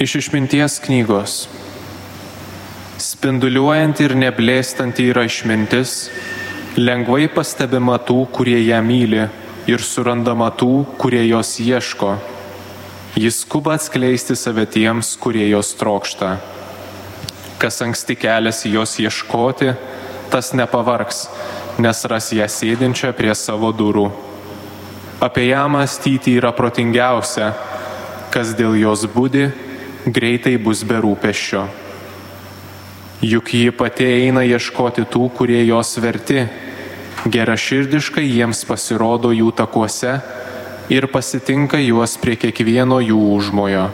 [0.00, 1.32] Iš išminties knygos.
[2.96, 6.08] Spinduliuojanti ir neblėstanti yra išmintis,
[6.80, 9.26] lengvai pastebima tų, kurie ją myli
[9.68, 12.14] ir surandama tų, kurie jos ieško.
[13.20, 16.32] Jis skuba atskleisti save tiems, kurie jos trokšta.
[17.60, 19.74] Kas anksti keliasi jos ieškoti,
[20.32, 21.26] tas nepavargs,
[21.76, 24.08] nes ras ją sėdinčią prie savo durų.
[25.20, 27.52] Apie ją mąstyti yra protingiausia,
[28.32, 29.50] kas dėl jos būdi,
[30.06, 31.64] greitai bus be rūpeščio.
[33.20, 36.46] Juk ji pati eina ieškoti tų, kurie jos verti,
[37.28, 40.14] geraširdiškai jiems pasirodo jų takuose
[40.88, 43.90] ir pasitinka juos prie kiekvieno jų užmojo.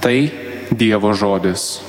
[0.00, 0.18] Tai
[0.70, 1.85] Dievo žodis.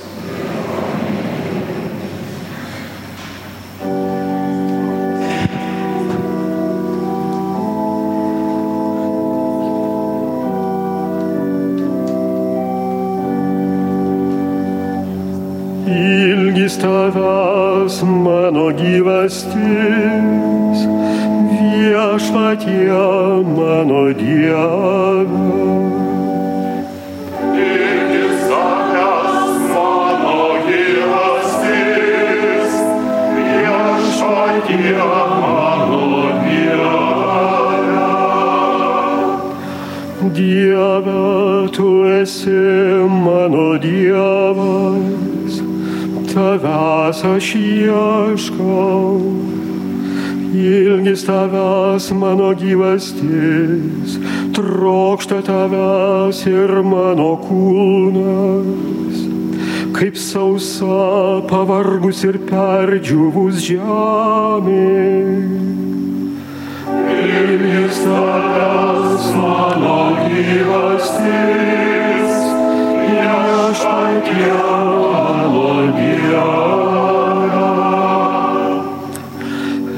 [16.82, 19.58] Tavęs mano gyvastis,
[21.50, 23.02] viešpatie
[23.56, 25.38] mano Dieve.
[27.66, 31.92] Ilgis tavęs mano gyvastis,
[33.34, 34.98] viešpatie
[35.40, 36.06] mano
[36.42, 36.98] Dieve.
[40.34, 41.88] Dieve, tu
[42.20, 42.60] esi
[43.24, 45.17] mano Dievas,
[46.38, 49.18] tavęs aš ieškau.
[50.58, 54.16] Ilgis tavęs mano gyvastis,
[54.56, 59.18] trokšta tavęs ir mano kūnas,
[59.98, 64.94] kaip sausa pavargus ir perdžiūvus žemė.
[67.18, 71.68] Ilgis tavęs mano gyvastis,
[73.18, 73.58] mano
[74.38, 74.97] Dieve.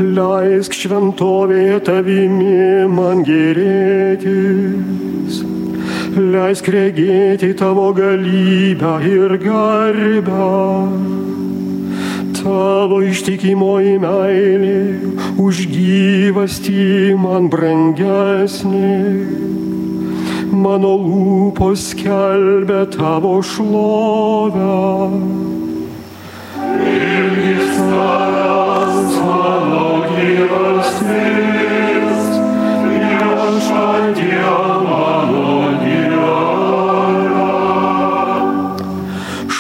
[0.01, 5.41] Leisk šventovėje tavimi man gerėtis,
[6.17, 10.49] leisk regėti tavo galybę ir garbę.
[12.41, 14.81] Tavo ištikimoji meilė
[15.37, 18.97] už gyvastį man brangesnė.
[20.51, 25.50] Mano lūpos skelbia tavo šlovę.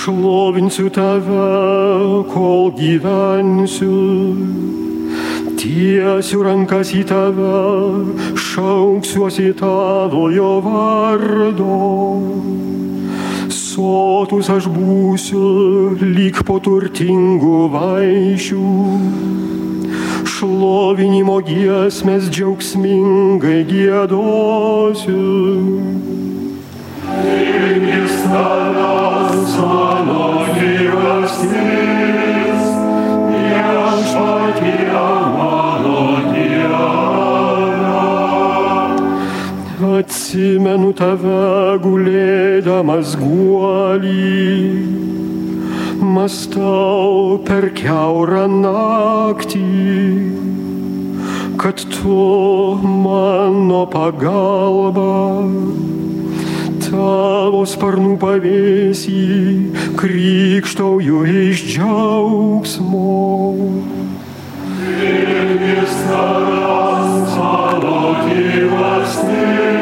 [0.00, 3.98] Šlovinsiu tave, kol gyvensiu.
[5.60, 7.54] Tiesiu rankas į tave,
[8.34, 11.80] šauksiuosi tavojo vardo.
[13.80, 18.64] Sotus aš būsiu lyg po turtingų vaišių.
[20.28, 25.16] Šlovinimo giesmės džiaugsmingai gėdosiu.
[27.24, 31.99] Ilgis tavęs mano gyvastis,
[40.00, 44.38] Atsimenu tave gulėdamas guolį,
[46.00, 49.60] mastau per keurą naktį,
[51.60, 52.16] kad tu
[52.80, 55.10] mano pagalba
[56.86, 59.20] tavo sparnų pavėsį
[60.00, 63.12] krikštauju iš džiaugsmo.
[65.10, 69.79] Ilgis tavęs mano gyvastis,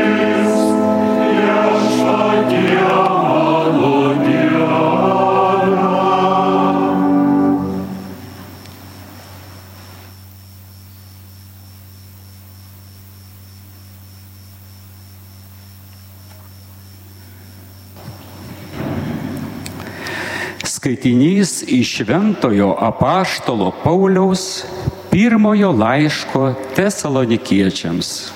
[20.89, 24.65] Skaitinys iš Šventojo apaštalo Pauliaus
[25.11, 28.31] pirmojo laiško tesalonikiečiams.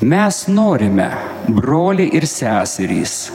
[0.00, 1.10] Mes norime,
[1.48, 3.30] broliai ir seserys,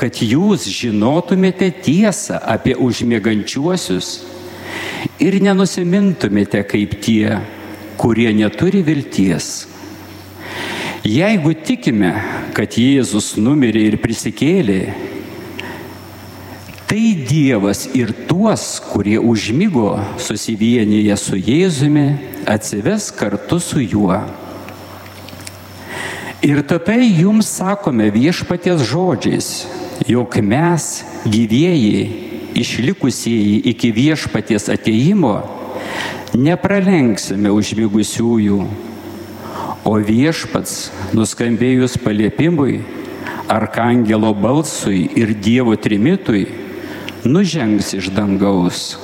[0.00, 4.08] kad jūs žinotumėte tiesą apie užmėgančiuosius
[5.20, 7.42] ir nenusimintumėte kaip tie,
[8.00, 9.66] kurie neturi vilties.
[11.04, 12.14] Jeigu tikime,
[12.56, 14.80] kad Jėzus numirė ir prisikėlė,
[16.88, 22.16] tai Dievas ir tuos, kurie užmygo susivienyje su Jėzumi,
[22.48, 24.16] atsives kartu su juo.
[26.40, 29.48] Ir tatai jums sakome viešpaties žodžiais,
[30.08, 30.86] jog mes
[31.28, 32.06] gyvieji,
[32.56, 35.42] išlikusieji iki viešpaties ateimo,
[36.32, 38.62] nepralenksime užmigusiųjų,
[39.84, 42.80] o viešpats nuskambėjus paliepimui,
[43.48, 46.46] arkangelo balsui ir Dievo trimitui,
[47.28, 48.96] nužengs iš dangaus.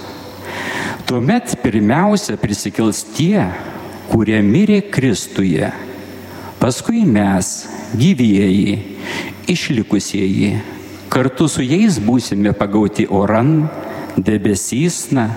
[1.04, 3.44] Tuomet pirmiausia prisikels tie,
[4.08, 5.68] kurie mirė Kristuje,
[6.60, 7.50] paskui mes,
[7.92, 8.78] gyvieji,
[9.52, 10.54] išlikusieji,
[11.12, 13.66] kartu su jais būsime pagauti oran,
[14.16, 15.28] debesysna,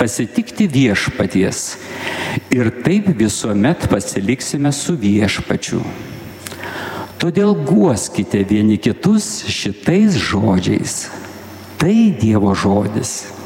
[0.00, 1.64] pasitikti viešpaties
[2.54, 5.82] ir taip visuomet pasiliksime su viešpačiu.
[7.20, 11.10] Todėl guoskite vieni kitus šitais žodžiais.
[11.80, 13.39] Tai Dievo žodis.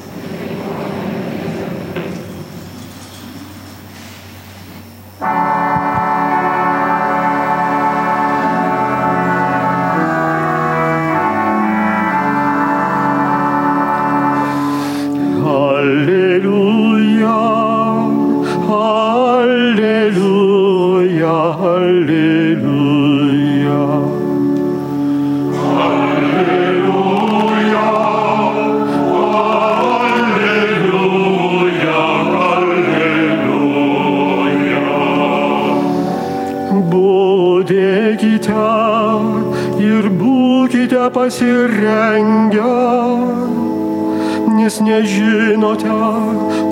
[41.24, 42.76] Pasirengę,
[44.56, 45.96] nes nežinote,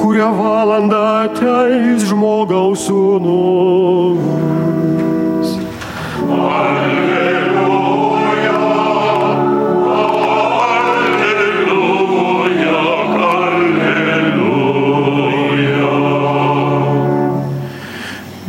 [0.01, 4.21] kurią valandą ateis žmogaus sūnus.
[6.29, 7.33] Alleluja.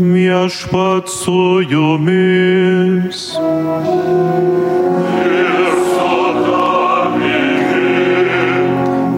[0.03, 3.19] Viešpat su jumis.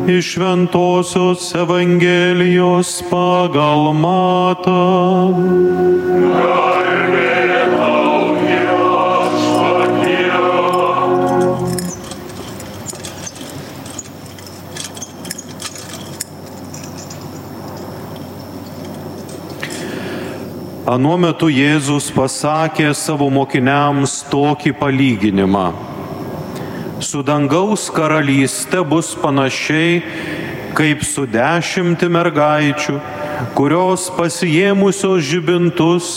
[0.07, 5.33] Iš Šventojios Evangelijos pagal matą.
[20.85, 25.94] Anuo metu Jėzus pasakė savo mokiniams tokį palyginimą
[27.15, 30.01] su dangaus karalyste bus panašiai
[30.75, 32.95] kaip su dešimti mergaičių,
[33.55, 36.09] kurios pasijėmusios žibintus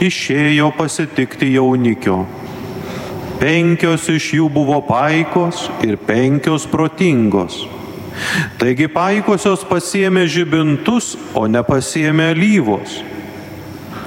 [0.00, 2.22] išėjo pasitikti jaunikio.
[3.36, 7.66] Penkios iš jų buvo paikos ir penkios protingos.
[8.56, 13.02] Taigi paikosios pasiemė žibintus, o nepasiemė lyvos.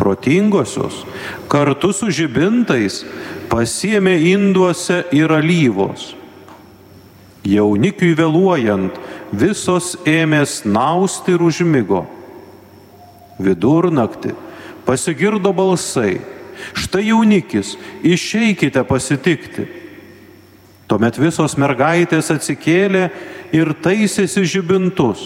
[0.01, 1.03] Protingosios
[1.51, 3.03] kartu su žibintais
[3.53, 6.15] pasiemė induose ir alyvos.
[7.47, 8.97] Jaunikiui vėluojant,
[9.31, 12.03] visos ėmė snausti ir užmygo.
[13.39, 14.35] Vidurnaktį
[14.85, 16.19] pasigirdo balsai.
[16.75, 19.67] Štai jaunikis, išeikite pasitikti.
[20.89, 23.05] Tuomet visos mergaitės atsikėlė
[23.55, 25.21] ir taisėsi žibintus.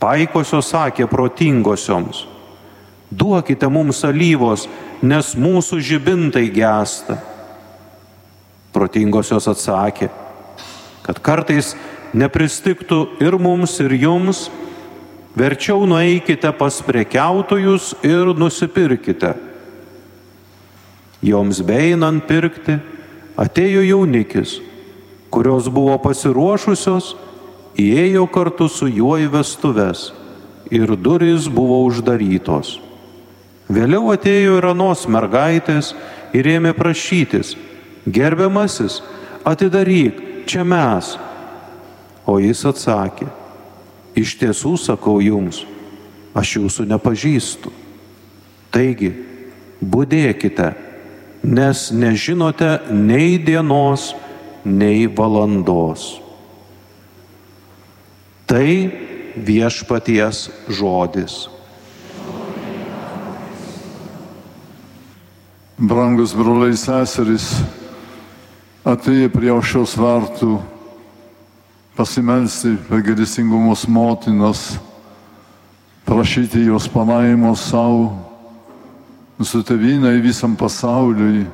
[0.00, 2.24] Paikosios sakė protingosioms,
[3.10, 4.66] duokite mums alyvos,
[5.02, 7.18] nes mūsų žibintai gesta.
[8.74, 10.10] Protingosios atsakė,
[11.04, 11.74] kad kartais
[12.16, 14.48] nepristiktų ir mums, ir jums,
[15.36, 19.34] verčiau nueikite pas prekiautojus ir nusipirkite.
[21.24, 22.78] Joms beinant pirkti,
[23.40, 24.58] atėjo jaunikis,
[25.32, 27.14] kurios buvo pasiruošusios,
[27.80, 30.12] įėjo kartu su juo į vestuves
[30.70, 32.78] ir durys buvo uždarytos.
[33.72, 35.94] Vėliau atėjo ir anos mergaitės
[36.36, 37.54] ir ėmė prašytis,
[38.04, 39.00] gerbiamasis,
[39.48, 41.14] atidaryk, čia mes.
[42.24, 43.28] O jis atsakė,
[44.16, 45.64] iš tiesų sakau jums,
[46.32, 47.72] aš jūsų nepažįstu.
[48.72, 49.10] Taigi,
[49.84, 50.72] būdėkite,
[51.44, 54.14] nes nežinote nei dienos,
[54.64, 56.14] nei valandos.
[58.48, 58.68] Tai
[59.36, 61.44] viešpaties žodis.
[65.74, 67.50] Brangus broliai seserys,
[68.84, 70.58] atėję prie aušios vartų
[71.96, 74.74] pasimelsti pagerisingumos motinos,
[76.04, 78.10] prašyti jos palaimos savo,
[79.38, 81.46] mūsų tevinai visam pasauliui.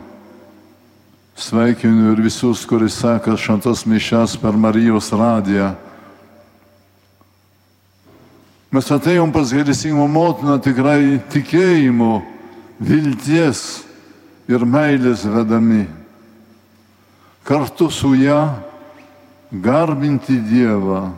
[1.41, 5.71] Sveikinu ir visus, kuris seka šantas mišes per Marijos radiją.
[8.71, 12.21] Mes atėjom pas gailestingo motiną tikrai tikėjimo,
[12.77, 13.63] vilties
[14.51, 15.87] ir meilės vedami.
[17.45, 18.49] Kartu su ją
[19.53, 21.11] garbinti Dievą.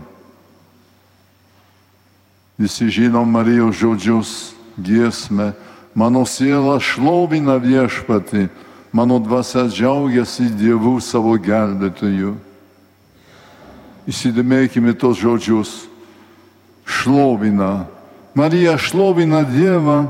[2.58, 5.52] Visi žinom Marijos žodžius, giesmę.
[5.94, 8.48] Mano siela šlovina viešpati,
[8.92, 12.32] mano dvasia džiaugiasi Dievu savo gelbėtoju.
[14.08, 15.72] Įsidėmėkime tos žodžius.
[16.88, 17.84] Šlovina.
[18.34, 20.08] Marija šlovina Dievą,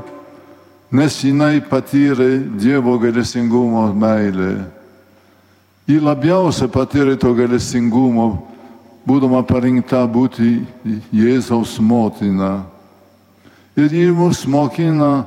[0.91, 4.82] nes jinai patyrė Dievo galėsingumo meilę.
[5.83, 8.27] Ji labiausiai patyrė to galėsingumo,
[9.03, 10.63] būdama parinkta būti
[11.11, 12.63] Jėzaus motina.
[13.75, 15.25] Ir ji mus mokina,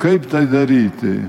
[0.00, 1.20] kaip tai daryti.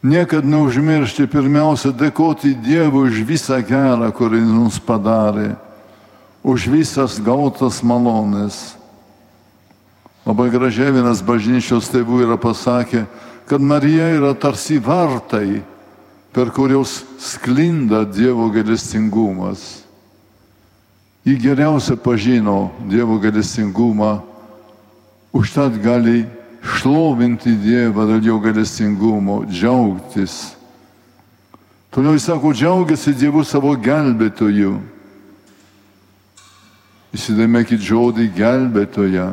[0.00, 5.54] Niekad neužmiršti pirmiausia dėkoti Dievui už visą gerą, kurį mums padarė,
[6.42, 8.76] už visas gautas malonės.
[10.24, 13.04] Labai gražiai vienas bažnyčios tėvų yra pasakę,
[13.48, 15.60] kad Marija yra tarsi vartai,
[16.32, 19.84] per kurios sklinda Dievo galestingumas.
[21.24, 24.20] Ji geriausia pažino Dievo galestingumą,
[25.32, 26.24] užtat gali
[26.62, 30.54] šlovinti Dievą dėl jo galestingumo, džiaugtis.
[31.90, 34.78] Toliau jis sako, džiaugiasi Dievu savo gelbėtoju.
[37.10, 39.32] Įsidėmėkit žodį gelbėtoja.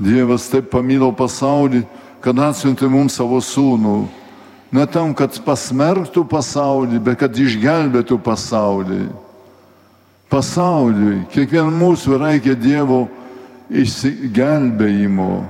[0.00, 1.82] Dievas taip pamilo pasaulį,
[2.22, 4.19] kad atsiuntė mums savo sūnų.
[4.70, 9.08] Ne tam, kad pasmerktų pasaulį, bet kad išgelbėtų pasaulį.
[10.30, 13.08] Pasauliui, kiekvienam mūsų reikia Dievo
[13.66, 15.42] išsigelbėjimo,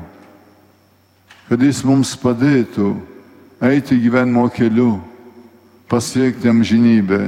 [1.51, 2.95] kad Jis mums padėtų
[3.61, 4.95] eiti gyvenimo keliu,
[5.91, 7.21] pasiekti amžinybę.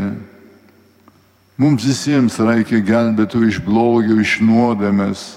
[1.61, 5.35] Mums visiems reikia gelbėtų iš blogio, iš nuodėmės.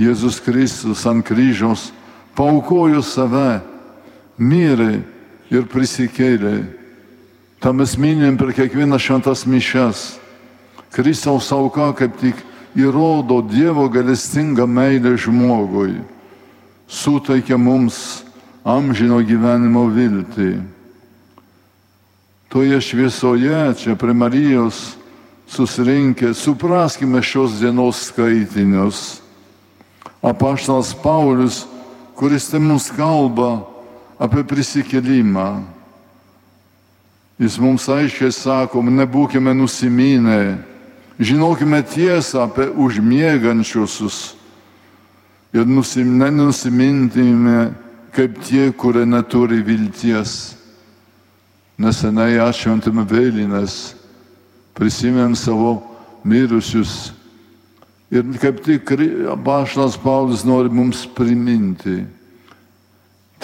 [0.00, 1.90] Jėzus Kristus ant kryžiaus
[2.34, 3.60] paukojo save,
[4.40, 5.04] mirė
[5.50, 6.64] ir prisikėlė.
[7.60, 10.18] Tam mes minim per kiekvieną šventas mišes.
[10.92, 12.40] Kristaus auka kaip tik
[12.76, 15.96] įrodo Dievo galestingą meilę žmogui,
[16.86, 18.22] suteikia mums
[18.64, 20.52] amžino gyvenimo viltį.
[22.52, 24.94] Toje šviesoje, čia prie Marijos
[25.50, 29.20] susirinkę, supraskime šios dienos skaitinius.
[30.22, 31.64] Apaštalas Paulius,
[32.14, 33.73] kuris tai mums kalba
[34.24, 35.48] apie prisikėlimą.
[37.40, 40.58] Jis mums aiškiai sako, nebūkime nusiminę,
[41.18, 44.36] žinokime tiesą apie užmiegančiusius
[45.54, 47.72] ir nusim, nenusimintime
[48.14, 50.54] kaip tie, kurie neturi vilties.
[51.74, 53.96] Nesenai atšventėme vėlinės,
[54.78, 55.80] prisimėm savo
[56.22, 57.10] mirusius
[58.14, 58.92] ir kaip tik
[59.32, 62.04] apaštalas Paulius nori mums priminti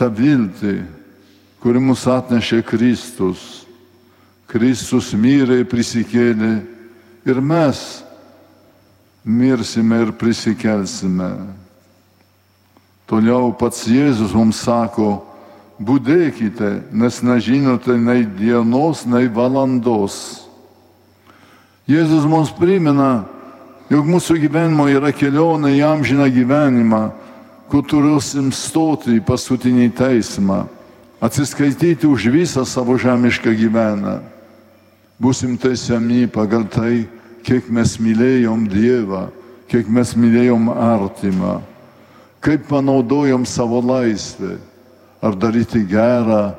[0.01, 0.81] tą viltį,
[1.61, 3.67] kuri mus atnešė Kristus.
[4.49, 6.55] Kristus mirė, prisikėlė
[7.29, 8.01] ir mes
[9.25, 11.31] mirsime ir prisikelsime.
[13.11, 15.21] Toliau pats Jėzus mums sako,
[15.81, 20.47] būdėkite, nes nežinote nei dienos, nei valandos.
[21.91, 23.27] Jėzus mums primena,
[23.91, 27.03] jog mūsų gyvenimo yra kelionė į amžiną gyvenimą,
[27.71, 30.65] kur turėsim stoti į paskutinį teismą,
[31.23, 34.19] atsiskaityti už visą savo žemišką gyvenimą.
[35.21, 37.05] Būsim teisiami pagal tai,
[37.45, 39.29] kiek mes mylėjom Dievą,
[39.71, 41.61] kiek mes mylėjom artimą,
[42.41, 44.57] kaip panaudojom savo laisvę,
[45.23, 46.57] ar daryti gerą,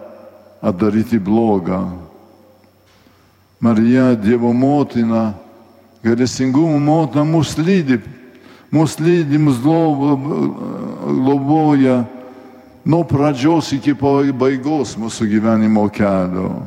[0.61, 1.81] ar daryti blogą.
[3.59, 5.33] Marija, Dievo motina,
[6.05, 7.99] galėsingumo motina mus lydi,
[8.71, 10.55] mus lydi, mus globoja
[12.85, 16.65] nuo pradžios iki pabaigos mūsų gyvenimo kelio.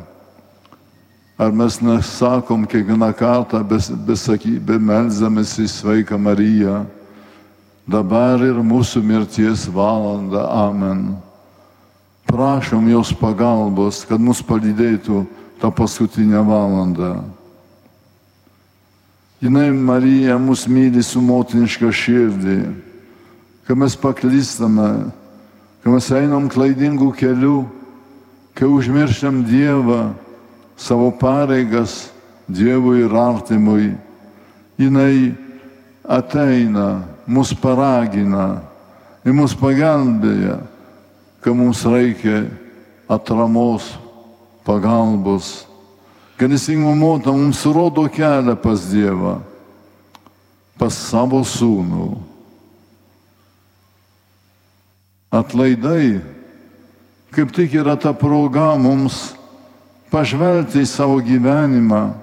[1.34, 6.84] Ar mes nesakom kiekvieną kartą, bemelzdamės į sveiką Mariją,
[7.90, 11.16] dabar ir mūsų mirties valanda, amen.
[12.30, 15.24] Prašom jos pagalbos, kad mus palydėtų
[15.60, 17.16] tą paskutinę valandą.
[19.44, 22.58] Jinai Marija mus myli su motiniška širdį,
[23.68, 25.10] kai mes paklystame,
[25.84, 27.58] kai mes einam klaidingų kelių,
[28.56, 30.14] kai užmirštam Dievą,
[30.80, 32.06] savo pareigas
[32.48, 33.90] Dievui ir artimui,
[34.80, 35.34] jinai
[36.08, 38.62] ateina, mus paragina
[39.28, 40.56] ir mus pagelbėja,
[41.44, 42.46] kai mums reikia
[43.12, 43.92] atramos,
[44.64, 45.66] pagalbos.
[46.38, 49.38] Gailestingo motina mums rodo kelią pas Dievą,
[50.78, 52.08] pas savo sūnų.
[55.34, 56.34] Atlaidai
[57.34, 59.34] kaip tik yra ta proga mums
[60.12, 62.14] pažvelgti į savo gyvenimą,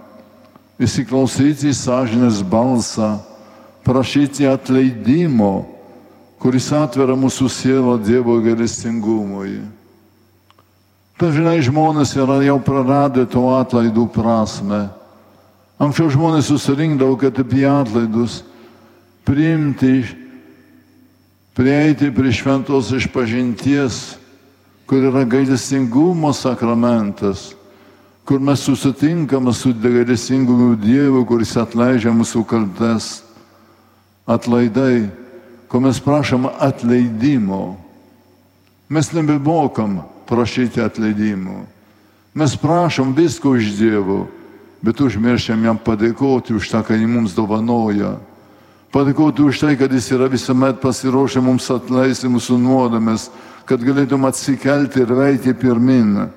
[0.79, 3.17] įsiklausyti į sąžinės balsą,
[3.83, 5.67] prašyti atleidimo,
[6.39, 8.39] kuris atveria mūsų sielą Dievo
[11.21, 11.21] gailestingumui.
[11.21, 14.89] Dažnai žmonės yra jau praradę to atlaidų prasme.
[15.79, 18.43] Anksčiau žmonės susirinkdavo, kad apie atlaidus
[19.25, 20.05] priimti,
[21.53, 24.17] prieiti prie šventos išpažinties,
[24.85, 27.55] kur yra gailestingumo sakramentas,
[28.25, 33.23] kur mes susitinkame su gailestingumu Dievu, kuris atleidžia mūsų kaltes.
[34.25, 35.09] Atlaidai,
[35.67, 37.77] kur mes prašom atleidimo.
[38.89, 41.65] Mes nebemokam prašyti atleidimo.
[42.33, 44.23] Mes prašom visko iš Dievo,
[44.81, 48.15] bet užmiršėm jam padėkoti už tą, ką jis mums dovanoja.
[48.91, 53.27] Padėkoti už tai, kad jis yra visuomet pasiruošę mums atleisti mūsų nuodėmės,
[53.67, 56.29] kad galėtum atsikelti ir eiti pirmin,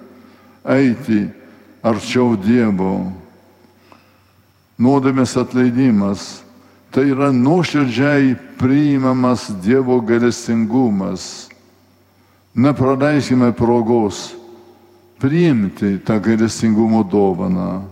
[0.67, 1.25] eiti
[1.83, 3.13] arčiau Dievo.
[4.79, 6.43] Nuodėmės atleidimas
[6.91, 11.54] tai yra nuoširdžiai priimamas Dievo galestingumas.
[12.55, 14.31] Nepraleiskime progos
[15.19, 17.83] priimti tą galestingumo dovaną.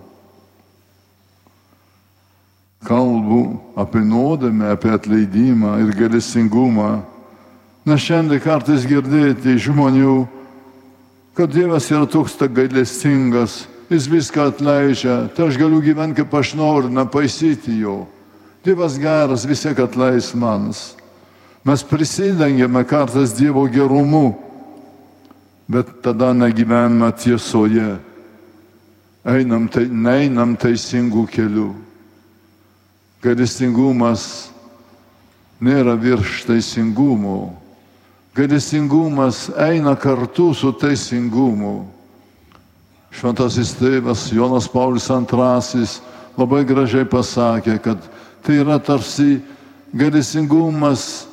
[2.83, 7.02] Kalbu apie nuodėmę, apie atleidimą ir galestingumą.
[7.87, 10.26] Nes šiandien kartais girdėti žmonių,
[11.35, 16.54] kad Dievas yra toks ta gailestingas, jis viską atleidžia, tai aš galiu gyventi kaip aš
[16.54, 18.04] noriu, nepaisyti jo.
[18.62, 20.92] Dievas geras, vis tiek atleis manas.
[21.66, 24.51] Mes prisidengiame kartais Dievo gerumu,
[25.69, 27.99] bet tada negyvename tiesoje.
[29.23, 31.71] Einam, tai, neinam teisingų kelių.
[33.23, 34.50] Gailestingumas
[35.62, 37.54] nėra virš teisingumo.
[38.35, 41.85] Gailestingumas eina kartu su teisingumu.
[43.12, 45.87] Šventasis tėvas Jonas Paulius II
[46.40, 48.00] labai gražiai pasakė, kad
[48.43, 49.43] tai yra tarsi
[49.93, 51.28] gailestingumas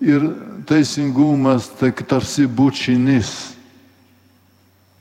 [0.00, 0.22] ir
[0.66, 3.56] teisingumas, tai tarsi bučinis.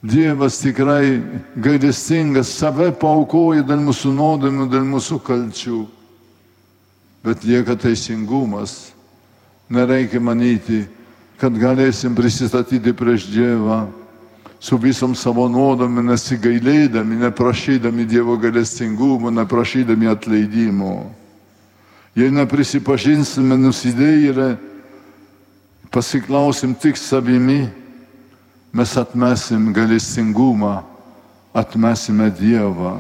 [0.03, 1.21] Dievas tikrai
[1.57, 5.79] gailestingas, save paukoja dėl mūsų nuodėmių, dėl mūsų kalčių.
[7.25, 8.93] Bet lieka teisingumas.
[9.73, 10.86] Nereikia manyti,
[11.41, 13.88] kad galėsim prisistatyti prieš Dievą
[14.60, 20.95] su visom savo nuodėmėm, nesigailėdami, neprašydami Dievo galestingumo, neprašydami atleidimo.
[22.17, 24.55] Jei neprisipažinsime nusidėjėlę,
[25.91, 27.67] pasiklausim tik savimi,
[28.73, 30.84] mes atmesim galestingumą,
[31.54, 32.97] atmesime Dievą.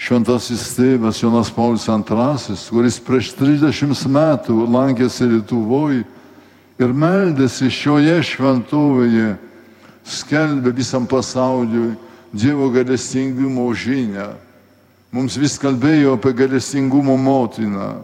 [0.00, 6.06] Šventasis tėvas Jonas Paulius II, kuris prieš 30 metų lankėsi Lietuvoje
[6.80, 9.34] ir meldėsi šioje šventovėje,
[10.08, 11.92] skelbė visam pasauliu
[12.32, 14.30] Dievo galestingumo žinę.
[15.12, 17.98] Mums vis kalbėjo apie galestingumo motiną.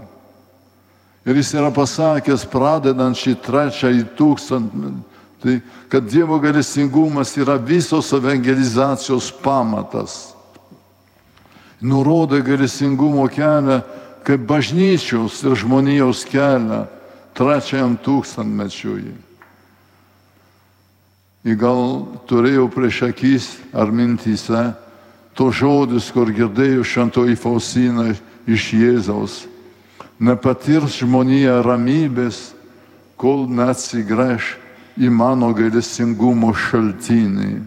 [1.27, 5.01] Ir jis yra pasakęs, pradedant šį trečiąjį tūkstantmetį,
[5.43, 5.55] tai
[5.91, 10.37] kad Dievo galestingumas yra visos evangelizacijos pamatas.
[11.83, 13.83] Nurodo galestingumo kelią
[14.27, 16.87] kaip bažnyčios ir žmonijos kelią
[17.35, 19.13] trečiajam tūkstantmečiui.
[21.47, 21.83] Ir gal
[22.27, 24.63] turėjau prieš akis ar mintyse
[25.37, 28.09] to žodis, kur girdėjau šventoji Faustina
[28.47, 29.45] iš Jėzaus.
[30.19, 32.55] Nepatirs žmonija ramybės,
[33.21, 34.55] kol neatsigręš
[34.97, 37.61] į mano gailestingumo šaltinį.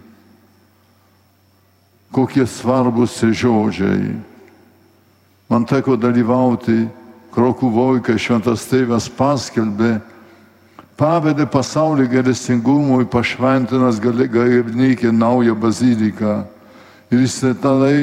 [2.13, 4.15] Kokie svarbus žodžiai.
[5.49, 6.87] Man teko dalyvauti
[7.29, 9.99] Krokuvoje, kai šventas tėvas paskelbė,
[10.97, 16.39] pavedė pasaulį gailestingumui, pašventinas gailnikė naują baziliką.
[17.13, 17.93] Ir jis tada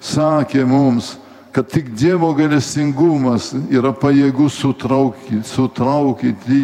[0.00, 1.16] sakė mums,
[1.52, 6.62] kad tik Dievo gailestingumas yra pajėgus sutraukyti, sutraukyti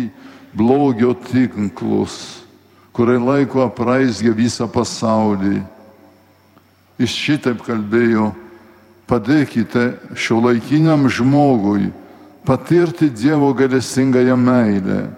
[0.57, 2.45] blogio tinklus,
[2.95, 5.59] kurie laiko apraizgė visą pasaulį.
[6.97, 8.31] Jis šitaip kalbėjo,
[9.11, 11.91] padėkite šio laikiniam žmogui
[12.47, 15.11] patirti Dievo galestingąją meilę,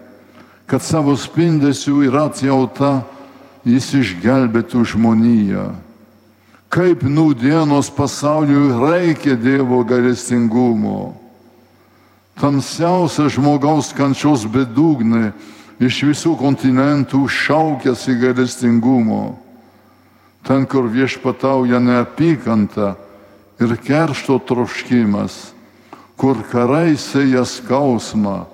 [0.67, 3.03] kad savo spindesiu ir atjauta
[3.69, 5.69] jis išgelbėtų žmoniją.
[6.69, 11.15] Kaip nūdienos pasauliui reikia Dievo galestingumo.
[12.39, 15.33] Tamsiausia žmogaus kančios bedugnė
[15.81, 19.39] iš visų kontinentų šaukėsi galestingumo.
[20.45, 22.95] Ten, kur viešpatauja neapykanta
[23.61, 25.51] ir keršto troškimas,
[26.21, 28.45] kur karai sėja skausmą,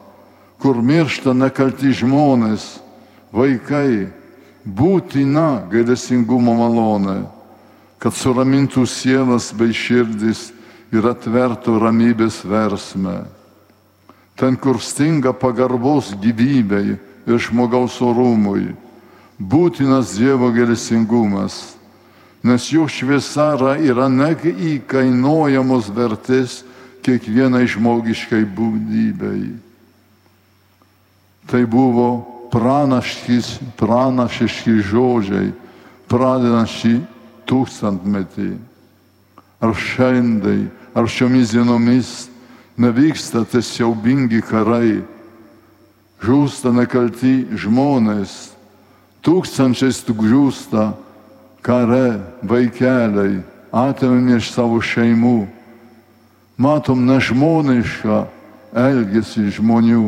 [0.62, 2.78] kur miršta nekalti žmonės,
[3.34, 4.08] vaikai,
[4.64, 7.18] būtina gailestingumo malonė,
[8.04, 10.52] kad suramintų sielas bei širdis
[10.92, 13.24] ir atvertų ramybės versmę.
[14.36, 18.76] Ten, kur stinga pagarbos gyvybei ir žmogaus orumui,
[19.40, 21.80] būtinas Dievo gailestingumas,
[22.44, 26.60] nes jo šviesa yra neįkainojamos vertės
[27.08, 29.56] kiekvienai žmogiškai būdybei.
[31.48, 32.20] Tai buvo
[32.52, 35.56] pranašiški žodžiai,
[36.04, 37.13] pradedant šį
[37.48, 38.54] tūkstantmetį.
[39.64, 42.12] Ar šiandien, ar šiomis dienomis
[42.76, 45.02] nevyksta tie siaubingi karai,
[46.24, 48.54] žūsta nekalti žmonės,
[49.24, 50.84] tūkstančiais tų žūsta
[51.64, 55.48] kare vaikeliai, atėmėm iš savo šeimų.
[56.60, 58.20] Matom nežmonišką
[58.74, 60.06] elgesį žmonių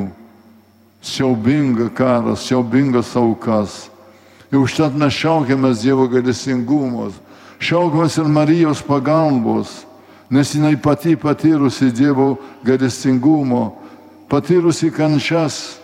[1.07, 3.87] siaubingą karą, siaubingas aukas.
[4.51, 7.14] Ir užtat mes šaukiamės Dievo galesingumos,
[7.62, 9.85] šaukiamės ir Marijos pagalbos,
[10.31, 13.77] nes jinai pati patyrusi Dievo galestingumo,
[14.29, 15.79] patyrusi kančias,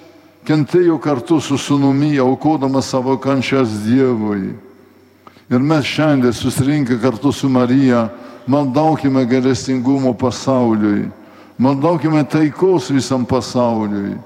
[0.46, 4.52] kentėjo kartu su sunumi, aukodama savo kančias Dievui.
[5.52, 8.08] Ir mes šiandien susirinkę kartu su Marija
[8.46, 11.11] maldaukime galestingumo pasauliui,
[11.58, 14.16] maldaukime taikos visam pasauliui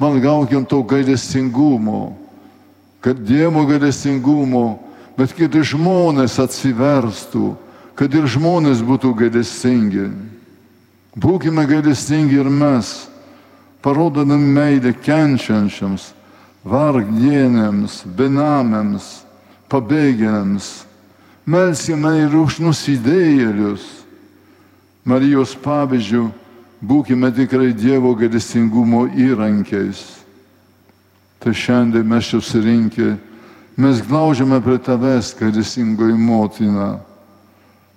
[0.00, 2.16] malgaukim to gailestingumo,
[3.00, 4.78] kad Dievo gailestingumo,
[5.18, 7.54] bet kad ir žmonės atsiverstų,
[7.98, 10.08] kad ir žmonės būtų gailestingi.
[11.20, 13.08] Būkime gailestingi ir mes,
[13.82, 16.12] parodami meilę kenčiančiams,
[16.64, 19.08] vargdienėms, benamiams,
[19.70, 20.70] pabėgėliams.
[21.50, 23.82] Melskime ir už nusidėjėlius.
[25.08, 26.28] Marijos pavyzdžių
[26.84, 30.02] būkime tikrai Dievo gailestingumo įrankiais.
[31.40, 33.14] Tai šiandien mes čia susirinkę,
[33.76, 37.00] mes glaužiame prie tavęs, gailestingoji motina.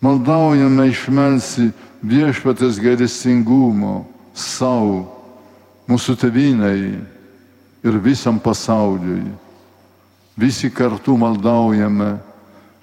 [0.04, 1.70] Maldaujame išmelsi
[2.04, 4.04] viešpatės gailestingumo
[4.36, 5.06] savo,
[5.88, 7.00] mūsų tevinai
[7.84, 9.24] ir visam pasauliui.
[10.36, 12.18] Visi kartu maldaujame,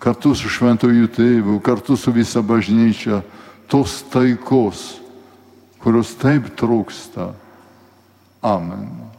[0.00, 3.20] kartu su šventųjų tėvu, kartu su visa bažnyčia,
[3.68, 5.00] tos taikos
[5.80, 7.32] kurios taip trūksta.
[8.44, 9.09] Amen.